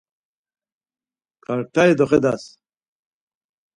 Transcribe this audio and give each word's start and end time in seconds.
Ǩartai 1.45 1.91
doxedas! 1.97 2.43